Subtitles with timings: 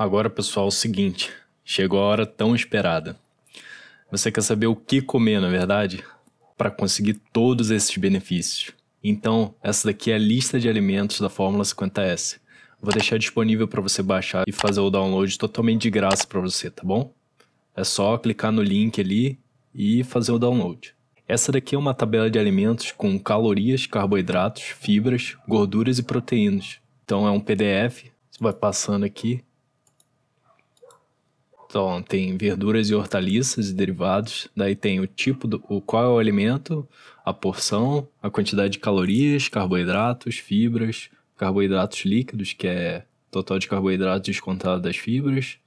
[0.00, 1.30] Agora, pessoal, é o seguinte:
[1.62, 3.18] chegou a hora tão esperada.
[4.10, 6.02] Você quer saber o que comer, na é verdade?
[6.56, 8.72] Para conseguir todos esses benefícios.
[9.04, 12.38] Então, essa daqui é a lista de alimentos da Fórmula 50S.
[12.80, 16.70] Vou deixar disponível para você baixar e fazer o download totalmente de graça para você,
[16.70, 17.12] tá bom?
[17.76, 19.38] É só clicar no link ali
[19.74, 20.94] e fazer o download.
[21.28, 26.78] Essa daqui é uma tabela de alimentos com calorias, carboidratos, fibras, gorduras e proteínas.
[27.04, 29.44] Então é um PDF, você vai passando aqui
[31.70, 34.48] então, tem verduras e hortaliças e derivados.
[34.56, 36.86] Daí tem o tipo, do, o qual é o alimento,
[37.24, 44.26] a porção, a quantidade de calorias, carboidratos, fibras, carboidratos líquidos, que é total de carboidratos
[44.26, 45.58] descontado das fibras,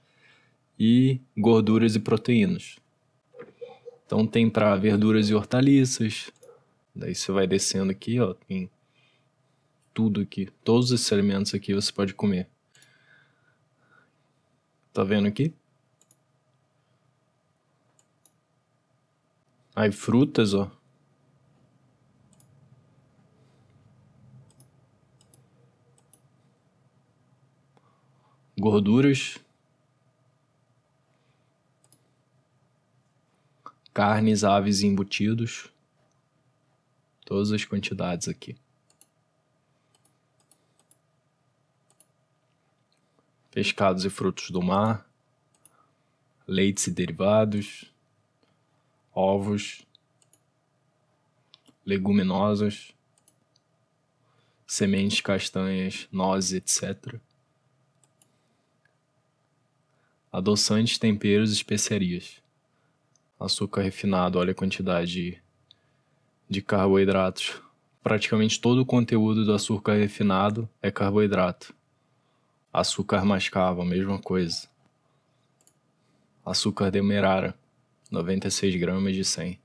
[0.78, 2.76] e gorduras e proteínas.
[4.04, 6.30] Então tem para verduras e hortaliças.
[6.94, 8.68] Daí você vai descendo aqui, ó, tem
[9.94, 10.50] tudo aqui.
[10.62, 12.46] Todos esses alimentos aqui você pode comer.
[14.92, 15.54] Tá vendo aqui?
[19.76, 20.70] Aí frutas, ó.
[28.56, 29.38] Gorduras.
[33.92, 35.68] Carnes, aves e embutidos.
[37.24, 38.56] Todas as quantidades aqui.
[43.50, 45.08] Pescados e frutos do mar.
[46.46, 47.93] Leites e derivados
[49.14, 49.86] ovos,
[51.86, 52.92] leguminosas,
[54.66, 57.20] sementes castanhas, nozes, etc.
[60.32, 62.42] Adoçantes, temperos especiarias.
[63.38, 65.40] Açúcar refinado, olha a quantidade
[66.48, 67.60] de carboidratos.
[68.02, 71.74] Praticamente todo o conteúdo do açúcar refinado é carboidrato.
[72.72, 74.68] Açúcar mascavo, mesma coisa.
[76.44, 77.54] Açúcar demerara
[78.14, 79.60] 96 gramas de 100.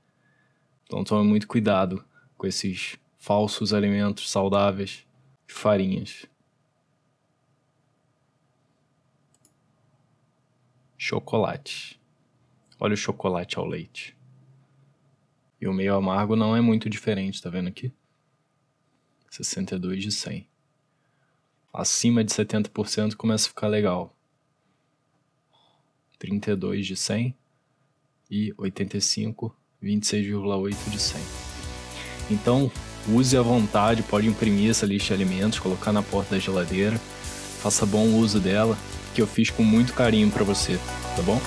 [0.84, 2.04] Então tome muito cuidado
[2.36, 5.06] com esses falsos alimentos saudáveis
[5.46, 6.26] farinhas.
[10.98, 12.00] Chocolate.
[12.78, 14.16] Olha o chocolate ao leite.
[15.60, 17.92] E o meio amargo não é muito diferente, tá vendo aqui?
[19.30, 20.48] 62 de 100.
[21.72, 24.16] Acima de 70% começa a ficar legal.
[26.18, 27.36] 32 de 100
[28.30, 31.20] e 85, 26,8 de 100.
[32.30, 32.70] Então,
[33.08, 36.96] use à vontade, pode imprimir essa lista de alimentos, colocar na porta da geladeira.
[37.60, 38.78] Faça bom uso dela,
[39.14, 40.78] que eu fiz com muito carinho para você,
[41.16, 41.40] tá bom?